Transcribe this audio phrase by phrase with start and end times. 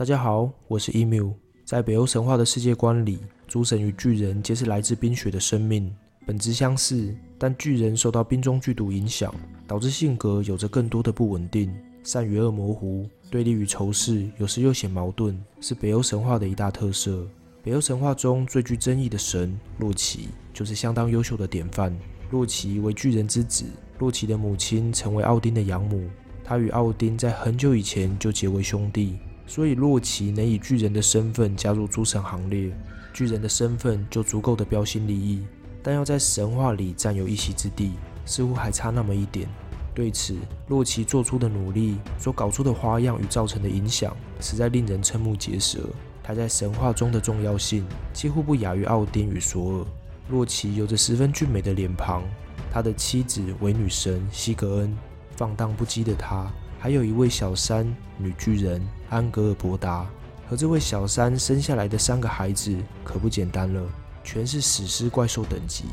[0.00, 1.34] 大家好，我是 Emu。
[1.62, 9.30] 在北欧神话的世界观里，诸神与巨人皆是来自冰雪的生命，本质相似，但巨人受到冰中剧毒影响，
[9.66, 11.70] 导致性格有着更多的不稳定，
[12.02, 17.28] 善与恶模糊，对立与仇视，有时又显矛盾，是北欧神话的一大特色。
[17.62, 21.94] 北欧神话中最具争议的神洛奇，就是相当优秀的典范。
[22.30, 23.66] 洛奇为巨人之子，
[23.98, 26.08] 洛奇的母亲成为奥丁的养母，
[26.42, 29.18] 他与奥丁在很久以前就结为兄弟，
[29.50, 32.70] 所以洛奇能以巨人的身份加入诸神行列，
[33.12, 35.44] 巨人的身份就足够的标新立异。
[35.82, 39.48] 但要在神话里占有一席之地，似乎还差那么一点。
[39.92, 40.36] 对此，
[40.68, 45.80] 洛奇做出的努力、所搞出的花样与造成的影响，实在令人瞠目结舌。
[46.22, 49.86] 他在神话中的重要性几乎不亚于奥丁与索尔。
[50.28, 52.22] 洛奇有着十分俊美的脸庞，
[52.70, 54.96] 他的妻子为女神西格恩。
[55.34, 56.48] 放荡不羁的他，
[56.78, 57.84] 还有一位小三
[58.16, 60.08] 女巨人安格尔伯达。
[60.48, 63.80] 和这位小三生下来的三个孩子可不简单了，
[64.24, 65.84] 全是史诗怪兽等级。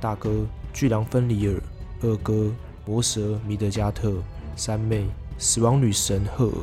[0.00, 1.60] 大哥巨狼芬里尔，
[2.02, 2.52] 二哥
[2.86, 4.14] 魔蛇米德加特，
[4.54, 6.54] 三妹死亡女神赫尔。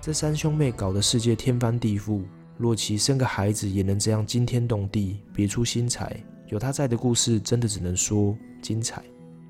[0.00, 2.22] 这三兄妹搞得世界天翻地覆。
[2.58, 6.14] 洛奇生个孩子也能这样惊天动地，别出心裁。
[6.48, 9.02] 有他在的故事，真的只能说精彩。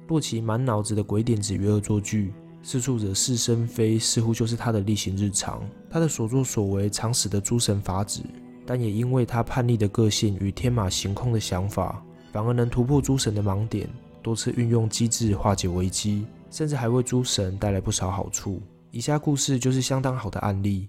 [0.08, 2.32] 洛奇满脑子的鬼点子与恶作剧，
[2.62, 5.62] 四处惹是生非，似乎就是他的例行日常。
[5.88, 8.20] 他的所作所为，常使得诸神发指，
[8.66, 13.88] 但也因为他叛逆的个性与天马行空的想法，反而能突破诸神的盲点，
[14.22, 18.60] 多次运用机智化解危机，甚至还为诸神带来不少好处。
[18.90, 20.88] 以下故事就是相当好的案例。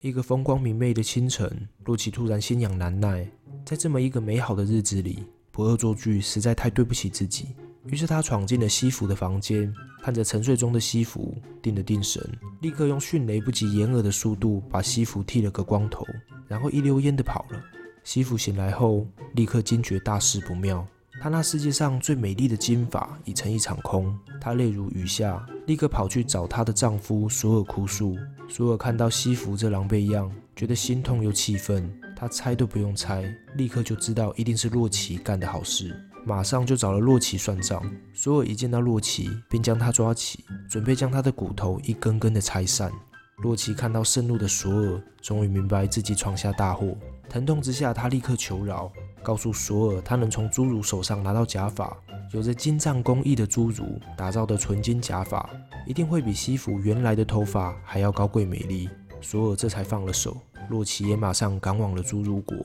[0.00, 3.28] 一个风光明媚的清晨，洛奇突然心痒难耐。
[3.64, 7.48] 在这么一个美好的日子里，不恶作剧实在太对不起自己。
[7.90, 9.72] 于是他闯进了西服的房间，
[10.02, 12.22] 看着沉睡中的西服，定了定神，
[12.60, 16.04] 立刻用迅雷不及掩耳的速度把西服剃了个光头，
[16.46, 17.60] 然后一溜烟的跑了。
[18.04, 20.86] 西服醒来后，立刻惊觉大事不妙。
[21.20, 28.16] 她那世界上最美丽的金发已成一场空，她泪如雨下，立刻跑去找她的丈夫索尔哭诉。
[28.48, 31.90] 索尔看到西服这狼狈样，觉得心痛又气愤。
[32.20, 35.94] 他猜都不用猜，立刻就知道一定是洛奇干的好事，
[36.26, 37.80] 马上就找了洛奇算账。
[38.12, 42.90] 索尔一见到洛奇，便将他抓起，准备将他的骨头一根根的拆散。
[43.36, 46.96] 洛奇看到盛怒的索尔，终于明白自己闯下大祸，
[47.28, 48.90] 疼痛之下，他立刻求饶。
[49.22, 51.96] 告诉索尔，他能从侏儒手上拿到假发，
[52.32, 55.48] 有着金匠工艺的侏儒打造的纯金假发，
[55.86, 58.90] 一定会比西服原来的头发还要高贵美丽。
[59.20, 60.36] 索尔这才放了手，
[60.68, 62.56] 洛奇也马上赶往了侏儒国。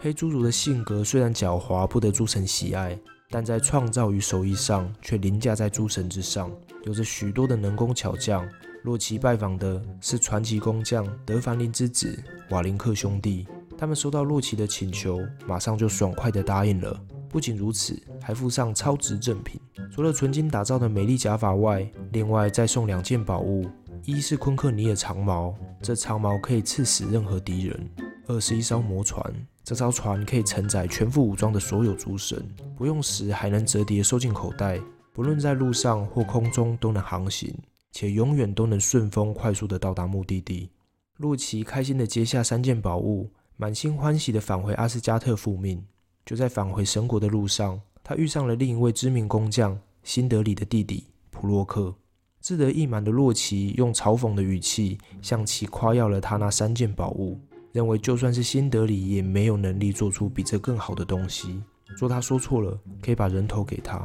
[0.00, 2.98] 黑侏儒的性格虽然狡猾，不得诸神喜爱，
[3.30, 6.50] 但在创造与手艺上却凌驾在诸神之上，
[6.84, 8.48] 有着许多的能工巧匠。
[8.84, 12.16] 洛奇拜访的是传奇工匠德凡林之子
[12.50, 13.46] 瓦林克兄弟。
[13.76, 16.98] 他们收到洛奇的请求，马上就爽快地答应了。
[17.28, 19.60] 不仅如此，还附上超值赠品，
[19.92, 23.66] 除了纯金打造的美丽假发外，另外再送两件宝物：
[24.08, 27.76] 一是昆克尼尔长矛，这长矛可以刺死任何敌人；
[28.26, 29.22] 二是一艘魔船，
[29.62, 32.42] 这艘船可以承载全副武装的所有诸神，
[32.74, 34.80] 不用时还能折叠收进口袋，
[35.12, 37.54] 不论在路上或空中都能航行，
[37.92, 40.70] 且永远都能顺风快速地到达目的地。
[41.18, 43.30] 洛奇开心地接下三件宝物。
[43.58, 45.84] 满心欢喜地返回阿斯加特复命。
[46.24, 51.94] 就在返回神国的路上，他遇上了另一位知名工匠辛德里的弟弟普洛克。
[52.48, 57.38] 志得意满的洛奇用嘲讽的语气向其夸耀了他那三件宝物，
[57.72, 61.62] 认为就算是辛德里也没有能力做出比这更好的东西，
[61.98, 64.00] 说他说错了，可以把人头给他。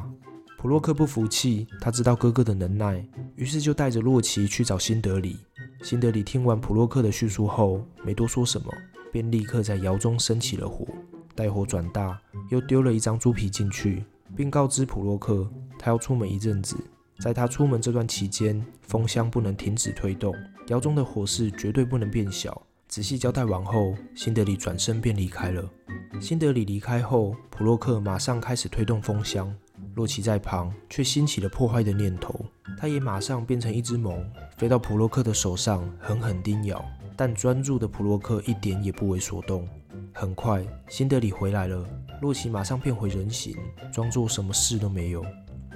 [0.57, 3.01] 普洛克不服气，他知道哥哥的能耐，
[3.37, 5.37] 于是就带着洛奇去找辛德里。
[5.81, 8.67] 辛德里听完普洛克的叙述后，没多说什么。
[9.09, 10.85] 便立刻在窑中生起了火，
[11.33, 14.03] 待火转大，又丢了一张猪皮进去，
[14.35, 15.49] 并告知普洛克
[15.79, 16.75] 他要出门一阵子，
[17.23, 20.35] 在他出门这段期间，风箱不能停止推动，
[20.67, 22.61] 窑中的火势绝对不能变小。
[22.89, 25.63] 仔细交代完后，辛德里转身便离开了。
[26.19, 29.55] 辛德里离开后，普洛克马上开始推动风箱，
[29.95, 32.45] 洛奇在旁却兴起了破坏的念头，
[32.77, 34.21] 他也马上变成一只虻，
[34.57, 36.83] 飞到普洛克的手上，狠狠叮咬。
[37.15, 39.65] 但专注的普洛克一点也不为所动。
[40.11, 41.87] 很快，辛德里回来了，
[42.19, 43.55] 洛奇马上变回人形，
[43.93, 45.25] 装作什么事都没有。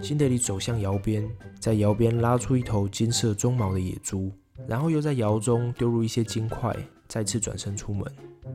[0.02, 1.28] 辛德里走向窑边，
[1.60, 4.32] 在窑边拉出一头金色鬃毛的野猪，
[4.68, 6.76] 然后又在窑中丢入一些金块，
[7.08, 8.06] 再次转身出门。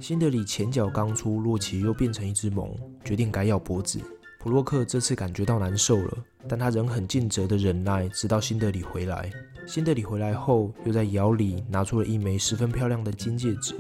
[0.01, 2.75] 辛德里前脚刚出，洛奇又变成一只虻，
[3.05, 4.01] 决定改咬脖子。
[4.39, 6.19] 普洛克这次感觉到难受了，
[6.49, 9.31] 但他仍很尽责的忍耐，直到辛德里回来。
[9.67, 13.77] 辛德里回来后，又在窑里拿出了一枚十分漂亮的金戒指，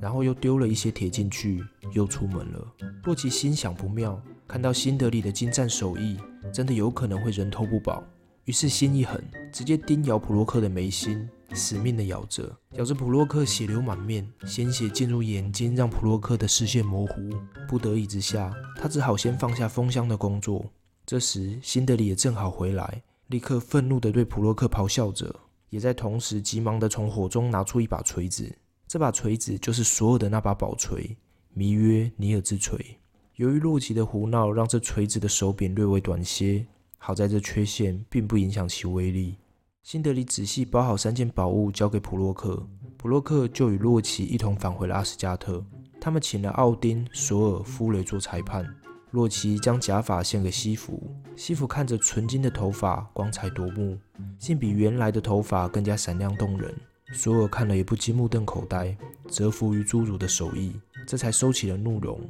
[0.00, 1.62] 然后又丢了一些铁进去，
[1.92, 2.72] 又出门了。
[3.04, 6.16] 洛奇心想不妙，看到辛德里的精湛手艺，
[6.52, 8.02] 真的有可能会人头不保，
[8.44, 9.22] 于是心一狠，
[9.52, 17.30] 直接叮咬普洛克的眉心，死命的咬着，咬着普洛克血流满面，鲜血进入眼睛，让普洛克的视线模糊。
[17.68, 20.64] 不得已之下，他只好先放下封箱的工作。
[21.04, 23.02] 这时，辛德里也正好回来。
[23.28, 25.34] 立刻愤怒地对普洛克咆哮着，
[25.70, 28.50] 也在同时急忙地从火中拿出一把锤子。
[28.86, 31.16] 这把锤子就是所有的那把宝锤——
[31.52, 32.98] 弥约尼尔之锤。
[33.36, 36.66] 由于洛奇的胡闹，让这锤子的手柄略微短些。
[36.96, 39.36] 好在这缺陷并不影响其威力。
[39.82, 42.66] 辛德里仔细包好三件宝物，交给普洛克。
[42.96, 45.62] 普洛克就与洛奇一同返回了阿斯加特。
[46.00, 48.66] 他们请了奥丁、索尔、夫雷做裁判。
[49.10, 53.98] 洛奇将假发献给西弗，西弗看着纯金的头发，光彩夺目，
[54.38, 56.74] 竟比原来的头发更加闪亮动人。
[57.12, 58.96] 索尔看了也不禁目瞪口呆，
[59.28, 60.72] 折服于侏儒的手艺，
[61.06, 62.20] 这才收起了怒容。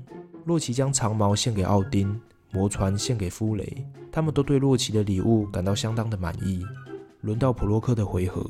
[0.45, 2.21] 洛奇将长矛献给奥丁，
[2.53, 6.65] 魔船献给夫雷，他们都对洛奇的礼物感到相当的满意。
[7.23, 8.45] 轮到普洛克的回合，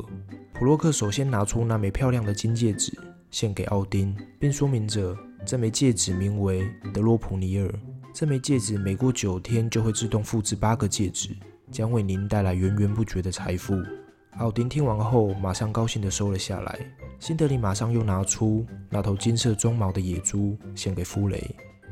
[0.52, 2.93] 普洛克首先拿出那枚漂亮的金戒指，
[3.31, 7.72] 献给奥丁，并说明着这枚戒指名为德洛普尼尔。
[8.12, 11.31] 这枚戒指每过九天就会自动复制八个戒指，
[11.70, 13.75] 将为您带来源源不绝的财富。
[14.38, 16.79] 奥丁听完后，马上高兴地收了下来。
[17.19, 21.43] 辛德里马上又拿出那头金色鬃毛的野猪，献给夫雷。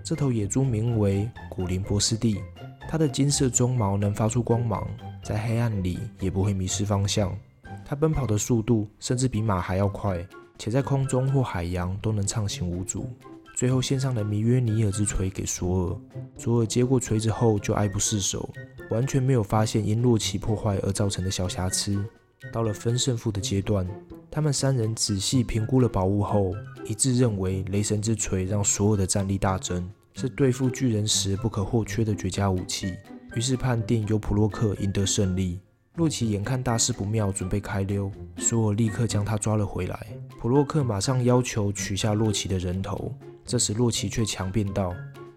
[0.03, 2.43] 这头野猪名为古林波斯蒂，
[2.87, 4.87] 它的金色鬃毛能发出光芒，
[5.23, 7.35] 在黑暗里也不会迷失方向。
[7.83, 10.23] 它奔跑的速度甚至比马还要快，
[10.59, 13.09] 且在空中或海洋都能畅行无阻。
[13.57, 16.01] 最后献上了弥约尼尔之锤给索尔。
[16.37, 18.47] 索尔接过锤子后就爱不释手，
[18.91, 22.05] 完全没有发现因洛奇破坏而造成的小瑕疵。
[22.53, 23.87] 到了分胜负的阶段，
[24.31, 26.53] 他们三人仔细评估了宝物后，
[26.85, 32.95] 一致认为雷神之锤让所有的战力大增，是对付巨人时不可或缺的绝佳武器。
[33.35, 35.59] 于是判定由普洛克赢得胜利。
[35.97, 40.07] 洛奇眼看大事不妙，准备开溜，索尔立刻将他抓了回来。
[40.41, 43.13] 普洛克马上要求取下洛奇的人头。
[43.45, 44.95] 这时，洛奇却强辩道：“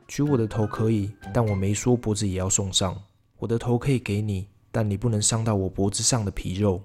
[0.07, 2.95] 取我的头可以，但我没说脖子也要送上。
[3.37, 6.81] 我的头可以给你，但你不能伤到我脖子上的皮肉。”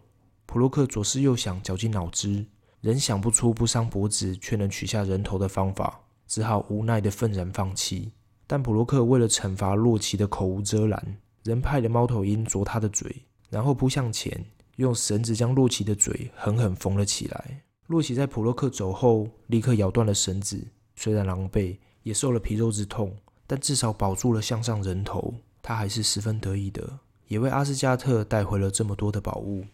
[0.53, 2.45] 普洛克左思右想，绞尽脑汁，
[2.83, 8.13] 仍想不出不伤脖子却能取下人头的方法，只好无奈的愤然放弃。
[8.47, 14.45] 但普洛克为了惩罚洛奇的口无遮拦，仍派了猫头鹰啄他的嘴，然后扑向前，
[14.77, 17.63] 用绳子将洛奇的嘴狠狠缝了起来。
[17.87, 20.63] 洛奇在普洛克走后，立刻咬断了绳子。
[20.97, 23.17] 虽然狼狈，也受了皮肉之痛，
[23.47, 25.33] 但至少保住了向上人头。
[25.63, 29.65] 他还是十分得意的，也为阿斯加特带回了这么多的宝物。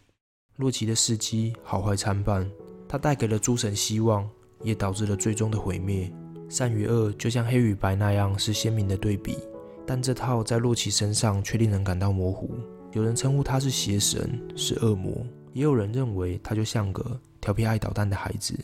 [0.59, 2.51] 洛奇的事迹好坏参半，
[2.89, 4.29] 他带给了诸神希望，
[4.65, 6.13] 也导致了最终的毁灭。
[6.49, 9.39] 善与恶就像黑与白那样是鲜明的对比，
[9.87, 12.51] 但这套在洛奇身上却令人感到模糊。
[12.91, 18.59] 有人称呼他是邪神，是恶魔，也有人认为他就像个调皮爱捣蛋的孩子。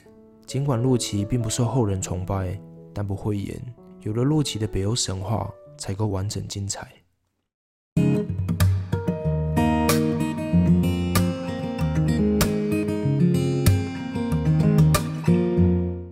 [0.46, 2.60] 尽管洛奇并不受后人崇拜，
[2.92, 3.56] 但不讳言，
[4.00, 5.48] 有了洛奇的北欧神话
[5.78, 6.90] 才够完整精彩。